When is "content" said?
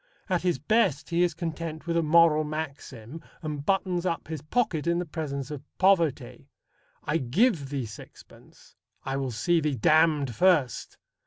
1.35-1.85